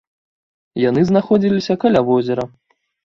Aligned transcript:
Яны 0.89 1.01
знаходзіліся 1.09 1.73
каля 1.85 2.01
возера. 2.09 2.43